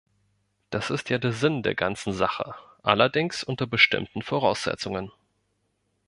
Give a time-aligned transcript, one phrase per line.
[0.71, 5.11] Das ist ja der Sinn der ganzen Sache, allerdings unter bestimmten Voraussetzungen.